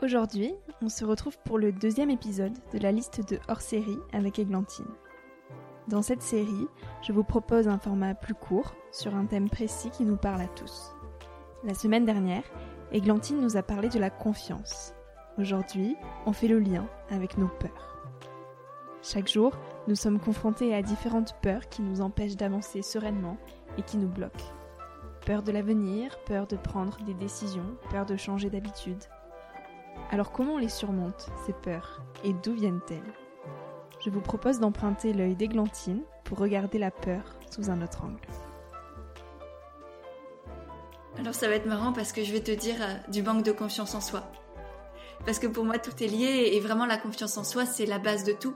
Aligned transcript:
Aujourd'hui, 0.00 0.54
on 0.80 0.88
se 0.88 1.04
retrouve 1.04 1.36
pour 1.44 1.58
le 1.58 1.72
deuxième 1.72 2.08
épisode 2.08 2.56
de 2.72 2.78
la 2.78 2.92
liste 2.92 3.28
de 3.28 3.40
hors-série 3.48 3.98
avec 4.12 4.38
Églantine. 4.38 4.86
Dans 5.88 6.02
cette 6.02 6.22
série, 6.22 6.68
je 7.02 7.12
vous 7.12 7.24
propose 7.24 7.66
un 7.66 7.80
format 7.80 8.14
plus 8.14 8.34
court 8.34 8.76
sur 8.92 9.16
un 9.16 9.26
thème 9.26 9.50
précis 9.50 9.90
qui 9.90 10.04
nous 10.04 10.16
parle 10.16 10.40
à 10.40 10.46
tous. 10.46 10.92
La 11.64 11.74
semaine 11.74 12.04
dernière, 12.04 12.44
Églantine 12.92 13.40
nous 13.40 13.56
a 13.56 13.62
parlé 13.64 13.88
de 13.88 13.98
la 13.98 14.08
confiance. 14.08 14.94
Aujourd'hui, 15.36 15.96
on 16.26 16.32
fait 16.32 16.46
le 16.46 16.60
lien 16.60 16.86
avec 17.10 17.36
nos 17.36 17.48
peurs. 17.48 17.98
Chaque 19.02 19.28
jour, 19.28 19.58
nous 19.88 19.96
sommes 19.96 20.20
confrontés 20.20 20.76
à 20.76 20.82
différentes 20.82 21.34
peurs 21.42 21.68
qui 21.68 21.82
nous 21.82 22.02
empêchent 22.02 22.36
d'avancer 22.36 22.82
sereinement 22.82 23.36
et 23.78 23.82
qui 23.82 23.96
nous 23.96 24.08
bloquent. 24.08 24.54
Peur 25.26 25.42
de 25.42 25.50
l'avenir, 25.50 26.16
peur 26.24 26.46
de 26.46 26.56
prendre 26.56 26.98
des 27.04 27.14
décisions, 27.14 27.76
peur 27.90 28.06
de 28.06 28.16
changer 28.16 28.48
d'habitude, 28.48 29.02
alors 30.10 30.32
comment 30.32 30.54
on 30.54 30.58
les 30.58 30.68
surmonte, 30.68 31.28
ces 31.46 31.52
peurs, 31.52 32.02
et 32.24 32.32
d'où 32.32 32.54
viennent-elles? 32.54 33.12
Je 34.04 34.10
vous 34.10 34.20
propose 34.20 34.60
d'emprunter 34.60 35.12
l'œil 35.12 35.34
d'églantine 35.34 36.02
pour 36.24 36.38
regarder 36.38 36.78
la 36.78 36.90
peur 36.90 37.22
sous 37.50 37.70
un 37.70 37.82
autre 37.82 38.04
angle. 38.04 38.20
Alors 41.18 41.34
ça 41.34 41.48
va 41.48 41.54
être 41.54 41.66
marrant 41.66 41.92
parce 41.92 42.12
que 42.12 42.22
je 42.22 42.32
vais 42.32 42.40
te 42.40 42.52
dire 42.52 42.76
euh, 42.80 43.10
du 43.10 43.22
manque 43.22 43.42
de 43.42 43.50
confiance 43.50 43.94
en 43.94 44.00
soi. 44.00 44.30
Parce 45.26 45.40
que 45.40 45.48
pour 45.48 45.64
moi 45.64 45.78
tout 45.78 46.02
est 46.02 46.06
lié 46.06 46.50
et 46.52 46.60
vraiment 46.60 46.86
la 46.86 46.96
confiance 46.96 47.36
en 47.38 47.44
soi 47.44 47.66
c'est 47.66 47.86
la 47.86 47.98
base 47.98 48.22
de 48.24 48.32
tout. 48.32 48.54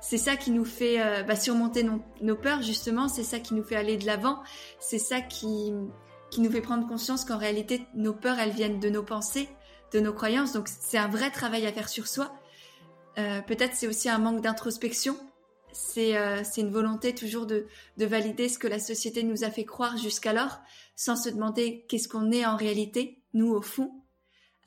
C'est 0.00 0.16
ça 0.16 0.36
qui 0.36 0.50
nous 0.50 0.64
fait 0.64 1.00
euh, 1.00 1.22
bah, 1.24 1.36
surmonter 1.36 1.86
nos, 2.22 2.36
peurs 2.36 2.62
justement, 2.62 3.08
c'est 3.08 3.22
ça 3.22 3.38
qui 3.38 3.52
nous 3.52 3.62
fait 3.62 3.76
aller 3.76 3.98
de 3.98 4.06
l'avant, 4.06 4.42
c'est 4.78 4.98
ça 4.98 5.20
qui, 5.20 5.74
qui 6.30 6.40
nous 6.40 6.50
fait 6.50 6.62
prendre 6.62 6.86
conscience 6.88 7.26
qu'en 7.26 7.36
réalité 7.36 7.82
nos 7.94 8.14
peurs 8.14 8.38
elles 8.38 8.52
viennent 8.52 8.80
de 8.80 8.88
nos 8.88 9.02
pensées 9.02 9.50
de 9.92 10.00
nos 10.00 10.12
croyances. 10.12 10.52
Donc 10.52 10.68
c'est 10.68 10.98
un 10.98 11.08
vrai 11.08 11.30
travail 11.30 11.66
à 11.66 11.72
faire 11.72 11.88
sur 11.88 12.06
soi. 12.06 12.34
Euh, 13.18 13.40
peut-être 13.42 13.74
c'est 13.74 13.86
aussi 13.86 14.08
un 14.08 14.18
manque 14.18 14.40
d'introspection. 14.40 15.16
C'est 15.72 16.16
euh, 16.16 16.42
une 16.56 16.70
volonté 16.70 17.14
toujours 17.14 17.46
de, 17.46 17.66
de, 17.96 18.06
valider 18.06 18.48
ce 18.48 18.58
que 18.58 18.66
la 18.66 18.80
société 18.80 19.22
nous 19.22 19.44
a 19.44 19.50
fait 19.50 19.64
croire 19.64 19.96
jusqu'alors, 19.96 20.60
sans 20.96 21.14
se 21.16 21.28
demander 21.28 21.84
qu'est-ce 21.88 22.08
qu'on 22.08 22.32
est 22.32 22.44
en 22.44 22.56
réalité, 22.56 23.22
nous 23.34 23.52
au 23.52 23.62
fond. 23.62 23.92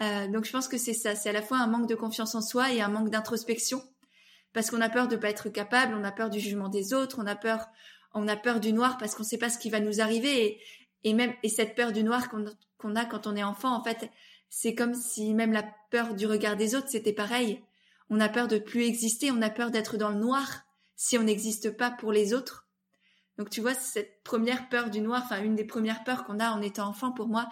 Euh, 0.02 0.28
donc 0.28 0.46
je 0.46 0.52
pense 0.52 0.68
que 0.68 0.78
c'est 0.78 0.94
ça, 0.94 1.16
c'est 1.16 1.30
à 1.30 1.34
la 1.34 1.42
fois 1.42 1.58
un 1.58 1.68
manque 1.68 1.88
de 1.88 1.96
confiance 1.96 2.36
en 2.36 2.42
soi 2.42 2.72
et 2.72 2.82
un 2.82 2.88
manque 2.88 3.10
d'introspection, 3.10 3.84
parce 4.54 4.72
qu'on 4.72 4.82
a 4.82 4.90
peur 4.90 5.08
de 5.08 5.16
pas 5.16 5.30
être 5.30 5.50
capable, 5.50 5.94
on 5.94 6.04
a 6.04 6.12
peur 6.12 6.30
du 6.30 6.40
jugement 6.40 6.70
des 6.70 6.94
autres, 6.94 7.18
on 7.22 7.28
a 7.28 7.36
peur, 7.36 7.68
on 8.14 8.28
a 8.28 8.36
peur 8.36 8.60
du 8.60 8.72
noir 8.72 8.98
parce 8.98 9.14
qu'on 9.14 9.24
ne 9.24 9.28
sait 9.28 9.38
pas 9.38 9.50
ce 9.50 9.58
qui 9.58 9.70
va 9.70 9.80
nous 9.80 10.00
arriver 10.00 10.60
et 11.04 11.14
même 11.14 11.34
et 11.44 11.50
cette 11.50 11.76
peur 11.76 11.92
du 11.92 12.04
noir 12.04 12.30
qu'on 12.30 12.96
a 12.96 13.06
quand 13.06 13.28
on 13.28 13.36
est 13.36 13.44
enfant, 13.44 13.76
en 13.76 13.84
fait, 13.84 14.10
c'est 14.56 14.76
comme 14.76 14.94
si 14.94 15.34
même 15.34 15.52
la 15.52 15.66
peur 15.90 16.14
du 16.14 16.28
regard 16.28 16.56
des 16.56 16.76
autres, 16.76 16.88
c'était 16.88 17.12
pareil. 17.12 17.64
On 18.12 18.20
a 18.20 18.30
peur 18.30 18.48
de 18.48 18.60
plus 18.60 18.84
exister, 18.84 19.32
on 19.32 19.42
a 19.42 19.50
peur 19.50 19.72
d'être 19.72 19.98
dans 19.98 20.12
le 20.12 20.20
noir 20.20 20.62
si 20.96 21.18
on 21.18 21.24
n'existe 21.24 21.72
pas 21.72 21.90
pour 21.90 22.12
les 22.12 22.36
autres. 22.36 22.68
Donc 23.40 23.50
tu 23.50 23.62
vois, 23.62 23.74
cette 23.74 24.22
première 24.22 24.70
peur 24.70 24.92
du 24.92 25.02
noir, 25.02 25.24
enfin 25.26 25.42
une 25.42 25.56
des 25.56 25.66
premières 25.66 26.04
peurs 26.04 26.24
qu'on 26.24 26.40
a 26.40 26.52
en 26.52 26.62
étant 26.62 26.88
enfant, 26.88 27.12
pour 27.12 27.28
moi, 27.30 27.50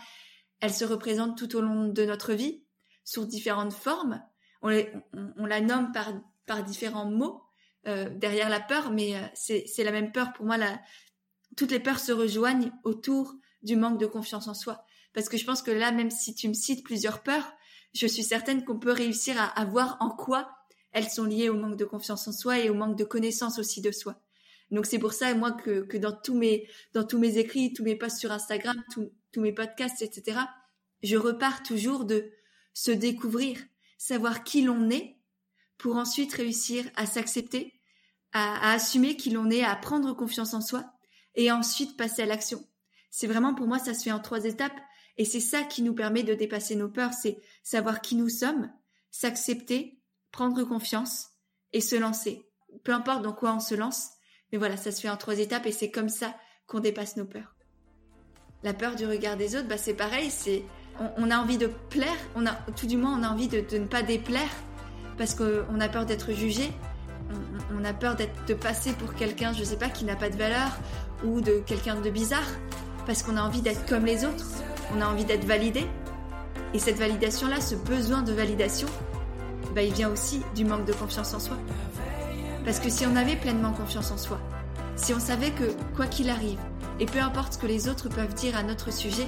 elle 0.60 0.72
se 0.72 0.86
représente 0.86 1.40
tout 1.40 1.56
au 1.56 1.62
long 1.62 1.88
de 1.88 2.06
notre 2.06 2.34
vie, 2.34 2.64
sous 3.04 3.26
différentes 3.26 3.74
formes. 3.74 4.22
On, 4.62 4.70
la 4.70 5.60
nomme 5.60 5.92
par, 6.46 6.64
différents 6.64 7.10
mots 7.10 7.42
euh, 7.88 8.10
derrière 8.12 8.48
la 8.48 8.60
peur, 8.60 8.92
mais 8.92 9.16
euh, 9.16 9.26
c'est 9.34 9.84
la 9.84 9.92
même 9.92 10.12
peur. 10.12 10.34
Pour 10.34 10.46
moi, 10.46 10.58
toutes 11.58 11.72
les 11.72 11.80
peurs 11.80 12.00
se 12.00 12.12
rejoignent 12.12 12.72
autour 12.84 13.34
du 13.64 13.76
manque 13.76 14.00
de 14.00 14.06
confiance 14.06 14.48
en 14.48 14.54
soi. 14.54 14.86
Parce 15.14 15.30
que 15.30 15.38
je 15.38 15.46
pense 15.46 15.62
que 15.62 15.72
là, 15.72 15.92
même 15.92 16.12
si 16.12 16.34
tu 16.34 16.48
me 16.48 16.54
cites 16.54 16.84
plusieurs 16.84 17.24
peurs, 17.24 17.54
je 17.94 18.08
suis 18.08 18.24
certaine 18.24 18.64
qu'on 18.64 18.80
peut 18.80 18.92
réussir 18.92 19.40
à, 19.40 19.46
à, 19.46 19.66
voir 19.66 19.98
en 20.00 20.10
quoi 20.10 20.50
elles 20.94 21.10
sont 21.10 21.26
liées 21.26 21.50
au 21.50 21.56
manque 21.56 21.78
de 21.78 21.86
confiance 21.86 22.28
en 22.28 22.32
soi 22.32 22.60
et 22.60 22.70
au 22.70 22.74
manque 22.74 22.98
de 22.98 23.04
connaissance 23.04 23.60
aussi 23.60 23.82
de 23.82 23.92
soi. 23.92 24.22
Donc 24.72 24.86
c'est 24.86 25.00
pour 25.00 25.14
ça, 25.14 25.34
moi, 25.34 25.52
que, 25.52 25.82
que 25.82 25.98
dans 25.98 26.14
tous 26.14 26.36
mes 26.36 26.68
dans 26.94 27.04
tous 27.04 27.20
mes 27.20 27.38
écrits, 27.38 27.74
tous 27.74 27.84
mes 27.84 27.96
posts 27.96 28.20
sur 28.20 28.32
Instagram, 28.32 28.82
tous 28.94 29.42
mes 29.42 29.52
podcasts, 29.52 30.02
etc., 30.02 30.40
je 31.04 31.18
repars 31.18 31.64
toujours 31.64 32.06
de 32.06 32.32
se 32.74 32.92
découvrir, 32.92 33.58
savoir 33.98 34.44
qui 34.44 34.62
l'on 34.62 34.90
est, 34.90 35.18
pour 35.78 35.98
ensuite 35.98 36.34
réussir 36.34 36.86
à 36.96 37.06
s'accepter, 37.06 37.74
à 38.34 38.72
assumer 38.72 39.18
qui 39.18 39.32
l'on 39.32 39.50
est, 39.50 39.64
à 39.64 39.76
prendre 39.76 40.14
confiance 40.14 40.54
en 40.54 40.62
soi, 40.62 40.86
et 41.36 41.52
ensuite 41.52 41.98
passer 41.98 42.22
à 42.22 42.26
l'action. 42.26 42.64
C'est 43.10 43.28
vraiment 43.28 43.54
pour 43.54 43.68
moi, 43.68 43.80
ça 43.80 43.94
se 43.94 44.04
fait 44.04 44.12
en 44.12 44.20
trois 44.20 44.46
étapes. 44.46 44.80
Et 45.22 45.26
c'est 45.26 45.40
ça 45.40 45.62
qui 45.62 45.84
nous 45.84 45.94
permet 45.94 46.24
de 46.24 46.34
dépasser 46.34 46.76
nos 46.76 46.90
peurs, 46.90 47.14
c'est 47.14 47.38
savoir 47.62 48.02
qui 48.02 48.16
nous 48.16 48.28
sommes, 48.28 48.72
s'accepter, 49.12 50.02
prendre 50.32 50.64
confiance 50.64 51.28
et 51.74 51.80
se 51.80 51.96
lancer. 51.96 52.50
Peu 52.84 52.92
importe 52.92 53.22
dans 53.22 53.32
quoi 53.32 53.54
on 53.54 53.60
se 53.60 53.76
lance, 53.76 54.14
mais 54.52 54.58
voilà, 54.58 54.78
ça 54.78 54.92
se 54.92 55.00
fait 55.00 55.12
en 55.12 55.18
trois 55.18 55.38
étapes 55.38 55.68
et 55.68 55.72
c'est 55.72 55.92
comme 55.92 56.10
ça 56.10 56.34
qu'on 56.66 56.80
dépasse 56.80 57.18
nos 57.18 57.26
peurs. 57.26 57.56
La 58.64 58.74
peur 58.74 58.96
du 58.96 59.06
regard 59.06 59.38
des 59.38 59.56
autres, 59.56 59.68
bah 59.68 59.78
c'est 59.78 59.94
pareil, 59.94 60.32
c'est 60.32 60.64
on, 61.18 61.30
a 61.30 61.38
envie 61.38 61.60
de 61.60 61.70
plaire, 61.92 62.18
on 62.34 62.48
a 62.48 62.54
tout 62.76 62.88
du 62.88 62.98
moins 62.98 63.16
on 63.20 63.22
a 63.22 63.30
envie 63.30 63.48
de, 63.48 63.60
ne 63.78 63.86
pas 63.86 64.02
déplaire 64.02 64.50
parce 65.20 65.36
qu'on 65.36 65.80
a 65.80 65.88
peur 65.88 66.08
d'être 66.08 66.32
jugé, 66.32 66.72
on, 67.72 67.86
a 67.86 67.94
peur 67.94 68.16
d'être 68.16 68.48
de 68.48 68.56
passer 68.56 68.94
pour 68.94 69.14
quelqu'un, 69.14 69.54
je 69.54 69.64
sais 69.64 69.78
pas, 69.78 69.90
qui 69.90 70.04
n'a 70.04 70.16
pas 70.16 70.32
de 70.32 70.36
valeur 70.36 70.80
ou 71.24 71.42
de 71.42 71.60
quelqu'un 71.60 72.02
de 72.02 72.10
bizarre 72.10 72.50
parce 73.06 73.22
qu'on 73.22 73.38
a 73.38 73.44
envie 73.44 73.62
d'être 73.62 73.86
comme 73.86 74.06
les 74.06 74.26
autres, 74.26 74.48
on 74.96 75.02
a 75.02 75.06
envie 75.06 75.26
d'être 75.26 75.46
validé. 75.46 75.86
Et 76.74 76.80
cette 76.80 76.98
validation 76.98 77.48
là, 77.48 77.60
ce 77.60 77.76
besoin 77.76 78.22
de 78.22 78.32
validation, 78.32 78.88
bah, 79.76 79.82
il 79.84 79.94
vient 79.94 80.10
aussi 80.10 80.42
du 80.56 80.66
manque 80.66 80.86
de 80.86 80.94
confiance 80.94 81.34
en 81.34 81.40
soi. 81.40 81.58
Parce 82.66 82.80
que 82.80 82.90
si 82.90 83.06
on 83.06 83.16
avait 83.16 83.36
pleinement 83.36 83.74
confiance 83.74 84.12
en 84.12 84.18
soi, 84.18 84.40
si 84.96 85.14
on 85.14 85.20
savait 85.20 85.52
que 85.52 85.72
quoi 85.96 86.06
qu'il 86.06 86.30
arrive, 86.30 86.60
et 87.00 87.06
peu 87.06 87.20
importe 87.20 87.54
ce 87.54 87.58
que 87.58 87.68
les 87.68 87.88
autres 87.88 88.10
peuvent 88.10 88.34
dire 88.34 88.56
à 88.56 88.64
notre 88.64 88.94
sujet, 88.94 89.28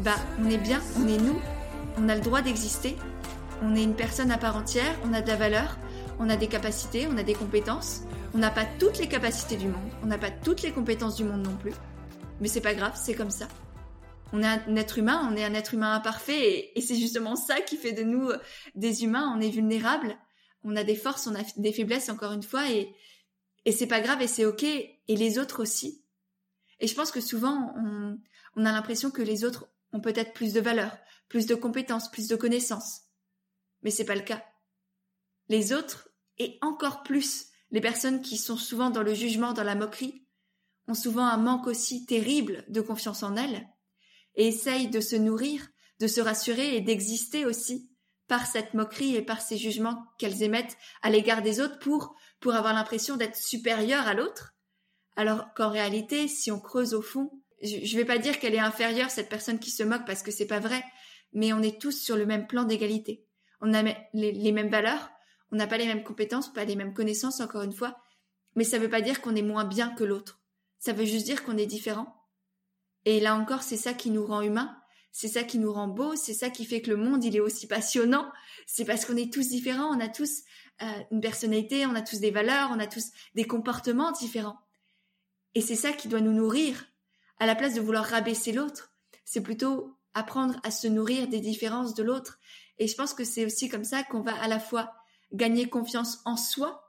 bah 0.00 0.14
on 0.40 0.48
est 0.48 0.58
bien, 0.58 0.80
on 0.98 1.08
est 1.08 1.18
nous, 1.18 1.38
on 1.98 2.08
a 2.08 2.14
le 2.14 2.20
droit 2.20 2.40
d'exister, 2.40 2.96
on 3.62 3.74
est 3.74 3.82
une 3.82 3.94
personne 3.94 4.30
à 4.30 4.38
part 4.38 4.56
entière, 4.56 4.94
on 5.04 5.12
a 5.12 5.20
de 5.20 5.28
la 5.28 5.36
valeur, 5.36 5.76
on 6.18 6.28
a 6.30 6.36
des 6.36 6.46
capacités, 6.46 7.08
on 7.10 7.16
a 7.18 7.22
des 7.22 7.34
compétences. 7.34 8.02
On 8.34 8.38
n'a 8.38 8.50
pas 8.50 8.64
toutes 8.78 8.98
les 8.98 9.08
capacités 9.08 9.56
du 9.56 9.66
monde, 9.66 9.90
on 10.02 10.06
n'a 10.06 10.18
pas 10.18 10.30
toutes 10.30 10.62
les 10.62 10.72
compétences 10.72 11.16
du 11.16 11.24
monde 11.24 11.42
non 11.42 11.56
plus. 11.56 11.72
Mais 12.40 12.48
c'est 12.48 12.60
pas 12.60 12.74
grave, 12.74 12.92
c'est 12.94 13.14
comme 13.14 13.30
ça. 13.30 13.46
On 14.32 14.42
est 14.42 14.46
un 14.46 14.76
être 14.76 14.98
humain, 14.98 15.28
on 15.30 15.36
est 15.36 15.44
un 15.44 15.54
être 15.54 15.74
humain 15.74 15.94
imparfait 15.94 16.72
et, 16.74 16.80
c'est 16.80 16.96
justement 16.96 17.36
ça 17.36 17.60
qui 17.60 17.76
fait 17.76 17.92
de 17.92 18.02
nous 18.02 18.30
des 18.74 19.04
humains. 19.04 19.32
On 19.36 19.40
est 19.40 19.50
vulnérables, 19.50 20.16
on 20.64 20.74
a 20.74 20.84
des 20.84 20.96
forces, 20.96 21.26
on 21.26 21.34
a 21.34 21.42
des 21.56 21.72
faiblesses 21.72 22.08
encore 22.08 22.32
une 22.32 22.42
fois 22.42 22.70
et, 22.70 22.94
et 23.66 23.72
c'est 23.72 23.86
pas 23.86 24.00
grave 24.00 24.22
et 24.22 24.26
c'est 24.26 24.46
ok 24.46 24.64
et 24.64 24.96
les 25.08 25.38
autres 25.38 25.62
aussi. 25.62 26.02
Et 26.80 26.86
je 26.86 26.94
pense 26.94 27.10
que 27.10 27.20
souvent 27.20 27.74
on, 27.76 28.18
on 28.56 28.64
a 28.64 28.72
l'impression 28.72 29.10
que 29.10 29.22
les 29.22 29.44
autres 29.44 29.68
ont 29.92 30.00
peut-être 30.00 30.32
plus 30.32 30.54
de 30.54 30.60
valeur, 30.60 30.96
plus 31.28 31.46
de 31.46 31.54
compétences, 31.54 32.10
plus 32.10 32.28
de 32.28 32.36
connaissances. 32.36 33.02
Mais 33.82 33.90
c'est 33.90 34.06
pas 34.06 34.14
le 34.14 34.22
cas. 34.22 34.42
Les 35.48 35.72
autres, 35.72 36.08
et 36.38 36.58
encore 36.62 37.02
plus 37.02 37.48
les 37.70 37.80
personnes 37.80 38.22
qui 38.22 38.38
sont 38.38 38.56
souvent 38.56 38.90
dans 38.90 39.02
le 39.02 39.14
jugement, 39.14 39.52
dans 39.52 39.64
la 39.64 39.74
moquerie, 39.74 40.26
ont 40.88 40.94
souvent 40.94 41.26
un 41.26 41.36
manque 41.36 41.66
aussi 41.66 42.06
terrible 42.06 42.64
de 42.68 42.80
confiance 42.80 43.22
en 43.22 43.36
elles 43.36 43.68
et 44.36 44.48
essayent 44.48 44.88
de 44.88 45.00
se 45.00 45.16
nourrir, 45.16 45.68
de 46.00 46.06
se 46.06 46.20
rassurer 46.20 46.76
et 46.76 46.80
d'exister 46.80 47.46
aussi 47.46 47.88
par 48.28 48.46
cette 48.46 48.74
moquerie 48.74 49.16
et 49.16 49.22
par 49.22 49.40
ces 49.40 49.56
jugements 49.56 50.06
qu'elles 50.18 50.42
émettent 50.42 50.76
à 51.02 51.10
l'égard 51.10 51.42
des 51.42 51.60
autres 51.60 51.78
pour, 51.78 52.14
pour 52.40 52.54
avoir 52.54 52.72
l'impression 52.72 53.16
d'être 53.16 53.36
supérieure 53.36 54.06
à 54.06 54.14
l'autre. 54.14 54.54
Alors 55.16 55.52
qu'en 55.54 55.70
réalité, 55.70 56.28
si 56.28 56.50
on 56.50 56.60
creuse 56.60 56.94
au 56.94 57.02
fond, 57.02 57.30
je 57.62 57.76
ne 57.76 58.00
vais 58.00 58.04
pas 58.04 58.18
dire 58.18 58.38
qu'elle 58.38 58.54
est 58.54 58.58
inférieure, 58.58 59.10
cette 59.10 59.28
personne 59.28 59.58
qui 59.58 59.70
se 59.70 59.82
moque, 59.82 60.06
parce 60.06 60.22
que 60.22 60.30
c'est 60.30 60.46
pas 60.46 60.60
vrai, 60.60 60.82
mais 61.32 61.52
on 61.52 61.62
est 61.62 61.80
tous 61.80 61.92
sur 61.92 62.16
le 62.16 62.26
même 62.26 62.46
plan 62.46 62.64
d'égalité. 62.64 63.26
On 63.60 63.74
a 63.74 63.82
les, 64.14 64.52
mêmes 64.52 64.70
valeurs, 64.70 65.10
on 65.52 65.56
n'a 65.56 65.66
pas 65.66 65.78
les 65.78 65.86
mêmes 65.86 66.02
compétences, 66.02 66.52
pas 66.52 66.64
les 66.64 66.74
mêmes 66.74 66.94
connaissances, 66.94 67.40
encore 67.40 67.62
une 67.62 67.72
fois, 67.72 67.98
mais 68.56 68.64
ça 68.64 68.78
ne 68.78 68.82
veut 68.82 68.90
pas 68.90 69.00
dire 69.00 69.20
qu'on 69.20 69.36
est 69.36 69.42
moins 69.42 69.64
bien 69.64 69.90
que 69.90 70.04
l'autre. 70.04 70.40
Ça 70.78 70.92
veut 70.92 71.04
juste 71.04 71.26
dire 71.26 71.44
qu'on 71.44 71.58
est 71.58 71.66
différent. 71.66 72.21
Et 73.04 73.20
là 73.20 73.34
encore, 73.34 73.62
c'est 73.62 73.76
ça 73.76 73.94
qui 73.94 74.10
nous 74.10 74.24
rend 74.24 74.42
humains, 74.42 74.76
c'est 75.10 75.28
ça 75.28 75.42
qui 75.42 75.58
nous 75.58 75.72
rend 75.72 75.88
beaux, 75.88 76.16
c'est 76.16 76.34
ça 76.34 76.50
qui 76.50 76.64
fait 76.64 76.80
que 76.80 76.90
le 76.90 76.96
monde, 76.96 77.24
il 77.24 77.36
est 77.36 77.40
aussi 77.40 77.66
passionnant. 77.66 78.30
C'est 78.66 78.84
parce 78.84 79.04
qu'on 79.04 79.16
est 79.16 79.32
tous 79.32 79.48
différents, 79.48 79.94
on 79.94 80.00
a 80.00 80.08
tous 80.08 80.42
euh, 80.82 80.86
une 81.10 81.20
personnalité, 81.20 81.84
on 81.86 81.94
a 81.94 82.02
tous 82.02 82.20
des 82.20 82.30
valeurs, 82.30 82.70
on 82.72 82.78
a 82.78 82.86
tous 82.86 83.10
des 83.34 83.44
comportements 83.44 84.12
différents. 84.12 84.58
Et 85.54 85.60
c'est 85.60 85.76
ça 85.76 85.92
qui 85.92 86.08
doit 86.08 86.20
nous 86.20 86.32
nourrir, 86.32 86.86
à 87.38 87.46
la 87.46 87.54
place 87.54 87.74
de 87.74 87.80
vouloir 87.80 88.04
rabaisser 88.04 88.52
l'autre, 88.52 88.92
c'est 89.24 89.42
plutôt 89.42 89.98
apprendre 90.14 90.58
à 90.62 90.70
se 90.70 90.86
nourrir 90.86 91.28
des 91.28 91.40
différences 91.40 91.94
de 91.94 92.02
l'autre. 92.02 92.38
Et 92.78 92.86
je 92.86 92.94
pense 92.94 93.14
que 93.14 93.24
c'est 93.24 93.44
aussi 93.44 93.68
comme 93.68 93.84
ça 93.84 94.02
qu'on 94.02 94.20
va 94.20 94.34
à 94.40 94.48
la 94.48 94.60
fois 94.60 94.94
gagner 95.32 95.68
confiance 95.68 96.20
en 96.24 96.36
soi, 96.36 96.88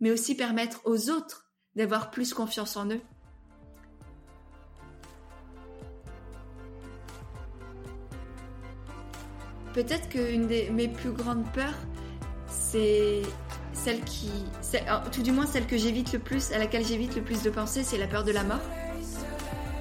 mais 0.00 0.10
aussi 0.10 0.34
permettre 0.34 0.82
aux 0.84 1.10
autres 1.10 1.50
d'avoir 1.74 2.10
plus 2.10 2.34
confiance 2.34 2.76
en 2.76 2.90
eux. 2.90 3.00
Peut-être 9.76 10.08
qu'une 10.08 10.48
de 10.48 10.72
mes 10.72 10.88
plus 10.88 11.12
grandes 11.12 11.44
peurs, 11.52 11.78
c'est 12.48 13.22
celle 13.72 14.00
qui, 14.00 14.30
tout 15.12 15.22
du 15.22 15.30
moins 15.30 15.46
celle 15.46 15.66
que 15.66 15.76
j'évite 15.76 16.12
le 16.12 16.18
plus, 16.18 16.50
à 16.50 16.58
laquelle 16.58 16.84
j'évite 16.84 17.14
le 17.14 17.22
plus 17.22 17.42
de 17.42 17.50
penser, 17.50 17.84
c'est 17.84 17.98
la 17.98 18.08
peur 18.08 18.24
de 18.24 18.32
la 18.32 18.42
mort 18.42 18.60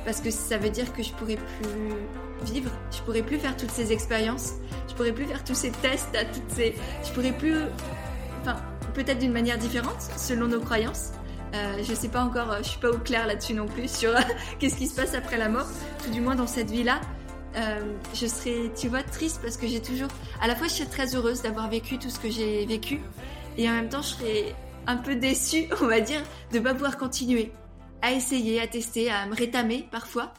parce 0.05 0.21
que 0.21 0.29
ça 0.29 0.57
veut 0.57 0.69
dire 0.69 0.93
que 0.93 1.03
je 1.03 1.11
pourrais 1.13 1.35
plus 1.37 2.53
vivre, 2.53 2.69
je 2.91 3.01
pourrais 3.01 3.23
plus 3.23 3.39
faire 3.39 3.57
toutes 3.57 3.71
ces 3.71 3.91
expériences, 3.91 4.53
je 4.87 4.93
pourrais 4.93 5.11
plus 5.11 5.25
faire 5.25 5.43
tous 5.43 5.55
ces 5.55 5.71
tests, 5.71 6.15
à 6.15 6.23
toutes 6.23 6.49
ces, 6.49 6.75
je 7.03 7.11
pourrais 7.11 7.31
plus, 7.31 7.55
enfin 8.41 8.57
peut-être 8.93 9.19
d'une 9.19 9.33
manière 9.33 9.57
différente 9.57 10.01
selon 10.15 10.47
nos 10.47 10.59
croyances. 10.59 11.11
Euh, 11.53 11.83
je 11.83 11.93
sais 11.93 12.09
pas 12.09 12.21
encore, 12.21 12.51
euh, 12.51 12.57
je 12.59 12.69
suis 12.69 12.79
pas 12.79 12.89
au 12.89 12.97
clair 12.97 13.27
là-dessus 13.27 13.53
non 13.53 13.65
plus 13.65 13.89
sur 13.89 14.09
euh, 14.11 14.19
qu'est-ce 14.59 14.75
qui 14.75 14.87
se 14.87 14.95
passe 14.95 15.15
après 15.15 15.37
la 15.37 15.49
mort, 15.49 15.67
tout 16.03 16.11
du 16.11 16.21
moins 16.21 16.35
dans 16.35 16.47
cette 16.47 16.69
vie-là. 16.69 16.99
Euh, 17.57 17.97
je 18.13 18.27
serais, 18.27 18.71
tu 18.75 18.89
vois, 18.89 19.03
triste 19.03 19.39
parce 19.41 19.55
que 19.55 19.65
j'ai 19.65 19.81
toujours, 19.81 20.09
à 20.41 20.47
la 20.47 20.55
fois 20.55 20.67
je 20.67 20.73
suis 20.73 20.85
très 20.85 21.15
heureuse 21.15 21.41
d'avoir 21.41 21.69
vécu 21.69 21.97
tout 21.97 22.09
ce 22.09 22.19
que 22.19 22.29
j'ai 22.29 22.65
vécu 22.65 22.99
et 23.57 23.69
en 23.69 23.73
même 23.73 23.87
temps 23.87 24.01
je 24.01 24.09
serais 24.09 24.55
un 24.87 24.97
peu 24.97 25.15
déçue, 25.15 25.67
on 25.81 25.87
va 25.87 26.01
dire, 26.01 26.21
de 26.51 26.59
pas 26.59 26.73
pouvoir 26.73 26.97
continuer 26.97 27.51
à 28.01 28.11
essayer, 28.11 28.59
à 28.59 28.67
tester, 28.67 29.09
à 29.09 29.25
me 29.25 29.35
rétamer 29.35 29.87
parfois, 29.89 30.33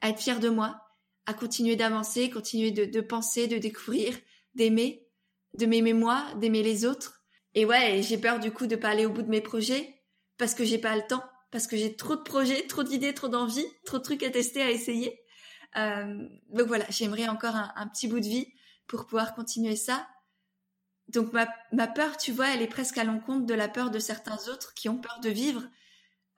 à 0.00 0.10
être 0.10 0.20
fière 0.20 0.38
de 0.38 0.48
moi, 0.48 0.80
à 1.26 1.34
continuer 1.34 1.76
d'avancer, 1.76 2.30
continuer 2.30 2.70
de, 2.70 3.00
penser, 3.00 3.46
de 3.48 3.58
découvrir, 3.58 4.16
d'aimer, 4.54 5.06
de 5.58 5.66
m'aimer 5.66 5.92
moi, 5.92 6.24
d'aimer 6.36 6.62
les 6.62 6.84
autres. 6.84 7.22
Et 7.54 7.64
ouais, 7.64 8.00
j'ai 8.02 8.16
peur 8.16 8.38
du 8.38 8.52
coup 8.52 8.66
de 8.66 8.76
pas 8.76 8.90
aller 8.90 9.06
au 9.06 9.10
bout 9.10 9.22
de 9.22 9.28
mes 9.28 9.40
projets 9.40 9.96
parce 10.38 10.54
que 10.54 10.64
j'ai 10.64 10.78
pas 10.78 10.96
le 10.96 11.02
temps, 11.02 11.22
parce 11.50 11.66
que 11.66 11.76
j'ai 11.76 11.96
trop 11.96 12.16
de 12.16 12.22
projets, 12.22 12.66
trop 12.68 12.84
d'idées, 12.84 13.12
trop 13.12 13.28
d'envies, 13.28 13.66
trop 13.84 13.98
de 13.98 14.02
trucs 14.02 14.22
à 14.22 14.30
tester, 14.30 14.62
à 14.62 14.70
essayer. 14.70 15.19
Euh, 15.76 16.28
donc 16.50 16.66
voilà, 16.66 16.84
j'aimerais 16.90 17.28
encore 17.28 17.54
un, 17.54 17.86
petit 17.88 18.08
bout 18.08 18.20
de 18.20 18.26
vie 18.26 18.52
pour 18.86 19.06
pouvoir 19.06 19.34
continuer 19.34 19.76
ça. 19.76 20.06
Donc 21.08 21.32
ma, 21.32 21.86
peur, 21.86 22.16
tu 22.16 22.32
vois, 22.32 22.48
elle 22.54 22.62
est 22.62 22.68
presque 22.68 22.98
à 22.98 23.04
l'encontre 23.04 23.46
de 23.46 23.54
la 23.54 23.68
peur 23.68 23.90
de 23.90 23.98
certains 23.98 24.48
autres 24.48 24.74
qui 24.74 24.88
ont 24.88 24.98
peur 24.98 25.18
de 25.22 25.30
vivre. 25.30 25.62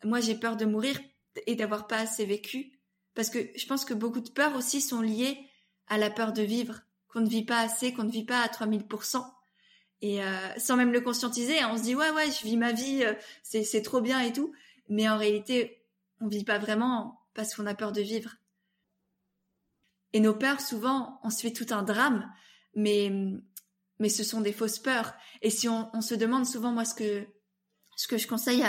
Moi 0.05 0.21
j'ai 0.21 0.35
peur 0.35 0.57
de 0.57 0.65
mourir 0.65 0.99
et 1.47 1.55
d'avoir 1.55 1.87
pas 1.87 1.99
assez 1.99 2.25
vécu. 2.25 2.73
Parce 3.15 3.29
que 3.29 3.39
je 3.55 3.67
pense 3.67 3.85
que 3.85 3.95
beaucoup 3.95 4.21
de 4.21 4.31
peurs 4.31 4.57
aussi 4.57 4.81
sont 4.81 5.03
liées 5.03 5.47
à 5.89 5.99
la 5.99 6.11
peur 6.11 6.33
de 6.33 6.43
vivre 6.43 6.81
qu'on 7.09 7.21
ne 7.21 7.29
vit 7.29 7.45
pas 7.45 7.59
assez 7.59 7.93
qu'on 7.93 8.05
ne 8.05 8.11
vit 8.11 8.25
pas 8.25 8.41
à 8.41 8.47
3000% 8.47 9.23
et 10.01 10.25
euh, 10.25 10.59
sans 10.59 10.77
même 10.77 10.93
le 10.93 11.03
conscientiser 11.03 11.61
hein, 11.61 11.69
on 11.71 11.77
se 11.77 11.83
dit 11.83 11.95
ouais 11.95 12.11
ouais 12.11 12.31
je 12.31 12.43
vis 12.45 12.57
ma 12.57 12.73
vie 12.73 13.05
euh, 13.05 13.13
c'est 13.43 13.65
c'est 13.65 13.83
trop 13.83 14.01
bien 14.01 14.21
et 14.21 14.33
tout. 14.33 14.53
Mais 14.89 15.09
en 15.09 15.19
réalité 15.19 15.85
on 16.21 16.29
vit 16.29 16.45
pas 16.45 16.59
vraiment 16.59 17.21
parce 17.35 17.55
qu'on 17.55 17.67
a 17.67 17.75
peur 17.75 17.93
de 17.93 18.01
vivre 18.01 18.37
et 20.13 20.21
nos 20.21 20.35
peurs 20.35 20.61
souvent 20.61 21.21
on 21.23 21.31
se 21.31 21.41
fait 21.41 21.53
tout 21.53 21.67
un 21.71 21.83
drame 21.83 22.31
mais 22.75 23.13
mais 23.99 24.09
ce 24.09 24.25
sont 24.25 24.41
des 24.41 24.53
fausses 24.53 24.79
peurs 24.79 25.15
et 25.43 25.51
si 25.51 25.69
on, 25.69 26.01
se 26.01 26.15
demande 26.15 26.47
souvent 26.47 26.73
moi 26.73 26.85
ce 26.85 26.95
que 26.95 27.27
ce 27.97 28.09
que 28.09 28.19
je 28.19 28.27
conseille 28.27 28.65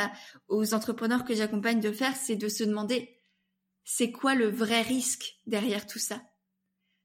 aux 0.47 0.73
entrepreneurs 0.73 1.23
que 1.23 1.33
j'accompagne 1.33 1.79
de 1.79 1.91
faire, 1.91 2.15
c'est 2.15 2.35
de 2.35 2.47
se 2.49 2.63
demander 2.63 3.17
c'est 3.83 4.11
quoi 4.11 4.35
le 4.35 4.49
vrai 4.49 4.81
risque 4.81 5.39
derrière 5.45 5.87
tout 5.87 5.99
ça? 5.99 6.21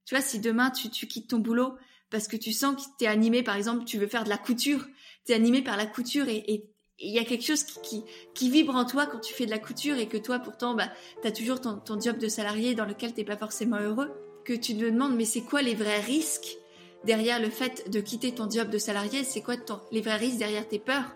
Tu 0.05 0.15
vois, 0.15 0.23
si 0.23 0.41
demain 0.41 0.71
tu, 0.71 0.89
quittes 0.89 1.31
ton 1.31 1.39
boulot 1.39 1.77
parce 2.11 2.29
que 2.29 2.37
tu 2.37 2.53
sens 2.53 2.77
que 2.77 2.91
tu 2.99 3.05
es 3.05 3.09
animé, 3.09 3.43
par 3.43 3.57
exemple, 3.57 3.85
tu 3.85 3.99
veux 3.99 4.07
faire 4.07 4.25
de 4.25 4.29
la 4.29 4.39
couture, 4.39 4.87
tu 5.27 5.33
es 5.33 5.35
animé 5.35 5.63
par 5.63 5.77
la 5.77 5.87
couture 5.87 6.29
et 6.29 6.71
il 7.01 7.15
y 7.15 7.19
a 7.19 7.25
quelque 7.25 7.45
chose 7.45 7.63
qui, 7.65 8.03
qui, 8.35 8.51
vibre 8.51 8.75
en 8.75 8.85
toi 8.85 9.07
quand 9.07 9.21
tu 9.21 9.33
fais 9.33 9.47
de 9.47 9.51
la 9.51 9.59
couture 9.59 9.97
et 9.99 10.09
que 10.09 10.17
toi, 10.17 10.39
pourtant, 10.39 10.75
bah, 10.75 10.91
tu 11.23 11.29
as 11.29 11.33
toujours 11.33 11.61
ton, 11.61 11.79
ton, 11.79 12.01
job 12.01 12.19
de 12.19 12.29
salarié 12.29 12.75
dans 12.75 12.87
lequel 12.87 13.15
t'es 13.15 13.25
pas 13.25 13.37
forcément 13.37 13.79
heureux, 13.79 14.11
que 14.49 14.55
tu 14.55 14.75
te 14.75 14.83
demandes, 14.83 15.15
mais 15.15 15.27
c'est 15.27 15.43
quoi 15.43 15.61
les 15.61 15.75
vrais 15.75 16.01
risques 16.01 16.57
derrière 17.05 17.39
le 17.39 17.51
fait 17.51 17.91
de 17.91 18.01
quitter 18.01 18.33
ton 18.33 18.49
job 18.49 18.71
de 18.71 18.79
salarié? 18.79 19.23
C'est 19.23 19.43
quoi 19.43 19.57
les 19.93 20.01
vrais 20.01 20.17
risques 20.17 20.39
derrière 20.39 20.67
tes 20.67 20.79
peurs? 20.79 21.15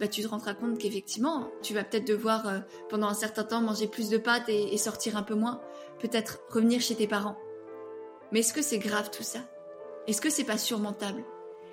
Bah, 0.00 0.08
tu 0.08 0.22
te 0.22 0.28
rendras 0.28 0.54
compte 0.54 0.76
qu'effectivement, 0.76 1.52
tu 1.62 1.72
vas 1.72 1.84
peut-être 1.84 2.06
devoir 2.06 2.48
euh, 2.48 2.58
pendant 2.88 3.06
un 3.06 3.14
certain 3.14 3.44
temps 3.44 3.60
manger 3.60 3.86
plus 3.86 4.10
de 4.10 4.18
pâtes 4.18 4.48
et, 4.48 4.76
sortir 4.76 5.16
un 5.16 5.22
peu 5.22 5.36
moins, 5.36 5.60
peut-être 6.00 6.40
revenir 6.50 6.80
chez 6.80 6.96
tes 6.96 7.06
parents. 7.06 7.38
Mais 8.32 8.40
est-ce 8.40 8.52
que 8.52 8.62
c'est 8.62 8.78
grave 8.78 9.10
tout 9.12 9.22
ça? 9.22 9.38
Est-ce 10.08 10.20
que 10.20 10.30
c'est 10.30 10.42
pas 10.42 10.58
surmontable? 10.58 11.22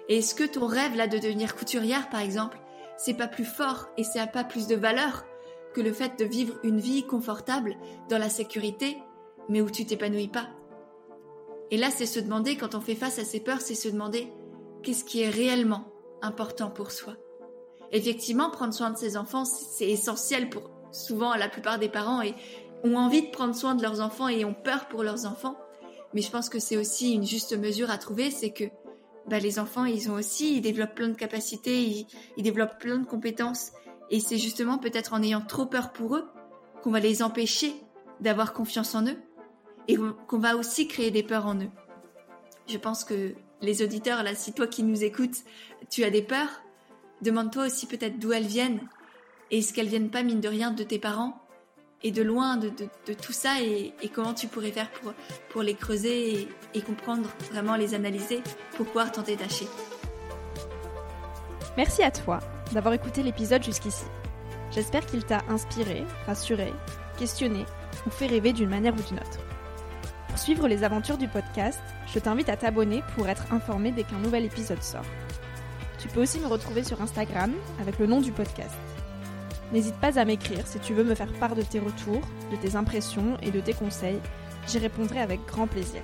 Et 0.07 0.19
est-ce 0.19 0.35
que 0.35 0.43
ton 0.43 0.67
rêve 0.67 0.95
là 0.95 1.07
de 1.07 1.17
devenir 1.17 1.55
couturière 1.55 2.11
par 2.11 2.19
exemple, 2.19 2.59
c'est 2.95 3.17
pas 3.17 3.27
plus 3.27 3.45
fort 3.45 3.89
et 3.97 4.03
a 4.19 4.27
pas 4.27 4.43
plus 4.43 4.67
de 4.67 4.75
valeur 4.75 5.25
que 5.73 5.81
le 5.81 5.93
fait 5.93 6.19
de 6.19 6.25
vivre 6.25 6.59
une 6.63 6.79
vie 6.79 7.03
confortable 7.03 7.75
dans 8.07 8.19
la 8.19 8.29
sécurité, 8.29 8.97
mais 9.49 9.61
où 9.61 9.69
tu 9.71 9.85
t'épanouis 9.87 10.27
pas? 10.27 10.47
Et 11.71 11.77
là, 11.77 11.89
c'est 11.89 12.05
se 12.05 12.19
demander 12.19 12.57
quand 12.57 12.75
on 12.75 12.81
fait 12.81 12.95
face 12.95 13.19
à 13.19 13.25
ces 13.25 13.39
peurs, 13.39 13.61
c'est 13.61 13.75
se 13.75 13.89
demander 13.89 14.27
qu'est-ce 14.83 15.03
qui 15.03 15.21
est 15.21 15.29
réellement 15.29 15.85
important 16.21 16.69
pour 16.69 16.91
soi? 16.91 17.15
Effectivement, 17.91 18.49
prendre 18.49 18.73
soin 18.73 18.91
de 18.91 18.97
ses 18.97 19.17
enfants, 19.17 19.45
c'est 19.45 19.89
essentiel 19.89 20.49
pour 20.49 20.69
souvent 20.91 21.35
la 21.35 21.49
plupart 21.49 21.79
des 21.79 21.89
parents 21.89 22.21
et, 22.21 22.35
ont 22.83 22.97
envie 22.97 23.23
de 23.23 23.31
prendre 23.31 23.55
soin 23.55 23.73
de 23.73 23.81
leurs 23.81 23.99
enfants 23.99 24.27
et 24.27 24.45
ont 24.45 24.53
peur 24.53 24.87
pour 24.87 25.01
leurs 25.01 25.25
enfants. 25.25 25.57
Mais 26.13 26.21
je 26.21 26.29
pense 26.29 26.49
que 26.49 26.59
c'est 26.59 26.77
aussi 26.77 27.13
une 27.13 27.25
juste 27.25 27.57
mesure 27.57 27.89
à 27.89 27.97
trouver, 27.97 28.29
c'est 28.29 28.51
que 28.51 28.65
bah, 29.27 29.39
les 29.39 29.57
enfants, 29.57 29.85
ils 29.85 30.11
ont 30.11 30.13
aussi, 30.13 30.57
ils 30.57 30.61
développent 30.61 30.93
plein 30.93 31.07
de 31.07 31.15
capacités, 31.15 31.81
ils, 31.81 32.07
ils 32.37 32.43
développent 32.43 32.77
plein 32.77 32.99
de 32.99 33.05
compétences. 33.07 33.71
Et 34.11 34.19
c'est 34.19 34.37
justement 34.37 34.77
peut-être 34.77 35.13
en 35.13 35.23
ayant 35.23 35.41
trop 35.41 35.65
peur 35.65 35.93
pour 35.93 36.15
eux 36.15 36.25
qu'on 36.83 36.91
va 36.91 36.99
les 36.99 37.23
empêcher 37.23 37.73
d'avoir 38.21 38.53
confiance 38.53 38.93
en 38.93 39.07
eux 39.07 39.17
et 39.87 39.97
qu'on 40.27 40.39
va 40.39 40.55
aussi 40.55 40.87
créer 40.87 41.11
des 41.11 41.23
peurs 41.23 41.45
en 41.45 41.55
eux. 41.55 41.69
Je 42.67 42.77
pense 42.77 43.03
que 43.03 43.33
les 43.61 43.83
auditeurs, 43.83 44.23
là, 44.23 44.35
si 44.35 44.53
toi 44.53 44.67
qui 44.67 44.83
nous 44.83 45.03
écoutes, 45.03 45.43
tu 45.89 46.03
as 46.03 46.09
des 46.09 46.21
peurs, 46.21 46.61
demande-toi 47.21 47.65
aussi 47.65 47.85
peut-être 47.85 48.19
d'où 48.19 48.31
elles 48.33 48.45
viennent 48.45 48.81
et 49.51 49.59
est-ce 49.59 49.73
qu'elles 49.73 49.87
viennent 49.87 50.09
pas, 50.09 50.23
mine 50.23 50.41
de 50.41 50.47
rien, 50.47 50.71
de 50.71 50.83
tes 50.83 50.99
parents 50.99 51.41
et 52.03 52.11
de 52.11 52.21
loin 52.21 52.57
de, 52.57 52.69
tout 52.69 53.31
ça 53.31 53.61
et, 53.61 53.93
comment 54.13 54.33
tu 54.33 54.47
pourrais 54.47 54.71
faire 54.71 54.91
pour, 54.91 55.13
pour 55.49 55.63
les 55.63 55.75
creuser 55.75 56.33
et, 56.33 56.47
et 56.73 56.81
comprendre, 56.81 57.29
vraiment 57.51 57.75
les 57.75 57.93
analyser 57.93 58.41
pour 58.75 58.85
pouvoir 58.85 59.11
t'en 59.11 59.21
détacher. 59.21 59.67
Merci 61.77 62.03
à 62.03 62.11
toi 62.11 62.39
d'avoir 62.73 62.93
écouté 62.93 63.23
l'épisode 63.23 63.63
jusqu'ici. 63.63 64.05
J'espère 64.71 65.05
qu'il 65.05 65.23
t'a 65.23 65.41
inspiré, 65.49 66.03
rassuré, 66.25 66.73
questionné 67.17 67.65
ou 68.05 68.09
fait 68.09 68.27
rêver 68.27 68.53
d'une 68.53 68.69
manière 68.69 68.93
ou 68.93 69.01
d'une 69.01 69.19
autre. 69.19 69.54
Pour 70.35 70.43
suivre 70.43 70.67
les 70.67 70.83
aventures 70.83 71.17
du 71.17 71.29
podcast, 71.29 71.79
je 72.13 72.19
t'invite 72.19 72.49
à 72.49 72.57
t'abonner 72.57 73.03
pour 73.15 73.29
être 73.29 73.53
informé 73.53 73.93
dès 73.93 74.03
qu'un 74.03 74.17
nouvel 74.17 74.43
épisode 74.43 74.83
sort. 74.83 75.05
Tu 75.97 76.09
peux 76.09 76.21
aussi 76.21 76.39
me 76.39 76.47
retrouver 76.47 76.83
sur 76.83 77.01
Instagram 77.01 77.53
avec 77.79 77.99
le 77.99 78.05
nom 78.05 78.19
du 78.19 78.33
podcast. 78.33 78.75
N'hésite 79.71 79.95
pas 79.95 80.19
à 80.19 80.25
m'écrire 80.25 80.67
si 80.67 80.77
tu 80.79 80.93
veux 80.93 81.05
me 81.05 81.15
faire 81.15 81.31
part 81.39 81.55
de 81.55 81.61
tes 81.61 81.79
retours, 81.79 82.19
de 82.51 82.57
tes 82.57 82.75
impressions 82.75 83.37
et 83.41 83.49
de 83.49 83.61
tes 83.61 83.73
conseils. 83.73 84.19
J'y 84.67 84.77
répondrai 84.77 85.21
avec 85.21 85.39
grand 85.45 85.67
plaisir. 85.67 86.01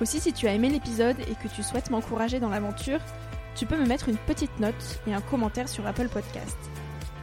Aussi, 0.00 0.18
si 0.18 0.32
tu 0.32 0.48
as 0.48 0.54
aimé 0.54 0.70
l'épisode 0.70 1.20
et 1.20 1.34
que 1.34 1.54
tu 1.54 1.62
souhaites 1.62 1.90
m'encourager 1.90 2.40
dans 2.40 2.48
l'aventure, 2.48 3.00
tu 3.54 3.66
peux 3.66 3.76
me 3.76 3.86
mettre 3.86 4.08
une 4.08 4.16
petite 4.16 4.58
note 4.58 5.02
et 5.06 5.12
un 5.12 5.20
commentaire 5.20 5.68
sur 5.68 5.86
Apple 5.86 6.08
Podcast. 6.08 6.56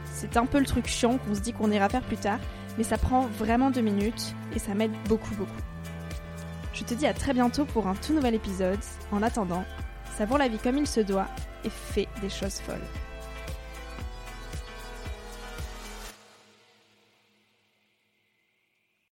C'est 0.04 0.36
un 0.36 0.46
peu 0.46 0.60
le 0.60 0.66
truc 0.66 0.86
chiant 0.86 1.18
qu'on 1.18 1.34
se 1.34 1.40
dit 1.40 1.52
qu'on 1.52 1.72
ira 1.72 1.88
faire 1.88 2.02
plus 2.02 2.16
tard, 2.16 2.38
mais 2.78 2.84
ça 2.84 2.96
prend 2.96 3.22
vraiment 3.22 3.72
deux 3.72 3.80
minutes 3.80 4.36
et 4.54 4.60
ça 4.60 4.72
m'aide 4.74 4.94
beaucoup 5.08 5.34
beaucoup. 5.34 5.50
Je 6.80 6.86
te 6.86 6.94
dis 6.94 7.06
à 7.06 7.12
très 7.12 7.34
bientôt 7.34 7.66
pour 7.66 7.86
un 7.88 7.94
tout 7.94 8.14
nouvel 8.14 8.34
épisode. 8.34 8.78
En 9.12 9.22
attendant, 9.22 9.64
savoure 10.16 10.38
la 10.38 10.48
vie 10.48 10.56
comme 10.56 10.78
il 10.78 10.86
se 10.86 11.00
doit 11.00 11.28
et 11.62 11.68
fais 11.68 12.08
des 12.22 12.30
choses 12.30 12.58
folles. 12.58 12.78